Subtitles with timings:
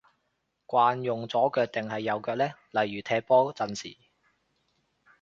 [0.65, 2.49] 慣用左腳定係右腳呢？
[2.71, 3.97] 例如踢波陣時